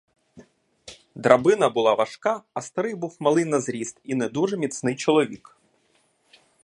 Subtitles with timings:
[1.15, 5.57] Драбина була важка, а старий був малий на зріст і не дуже міцний чоловік.